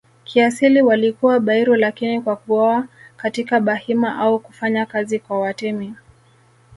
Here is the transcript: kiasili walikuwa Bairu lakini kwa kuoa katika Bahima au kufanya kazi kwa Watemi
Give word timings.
kiasili 0.23 0.81
walikuwa 0.81 1.39
Bairu 1.39 1.75
lakini 1.75 2.21
kwa 2.21 2.35
kuoa 2.35 2.87
katika 3.17 3.59
Bahima 3.59 4.17
au 4.19 4.39
kufanya 4.39 4.85
kazi 4.85 5.19
kwa 5.19 5.39
Watemi 5.39 5.95